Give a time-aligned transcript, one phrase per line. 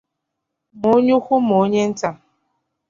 [0.79, 2.09] ma onye ukwu ma onye nta